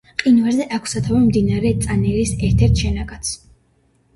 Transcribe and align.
მყინვარზე 0.11 0.65
აქვს 0.77 0.95
სათავე 0.95 1.19
მდინარე 1.25 1.73
წანერის 1.83 2.33
ერთ-ერთ 2.49 2.83
შენაკადს. 2.85 3.37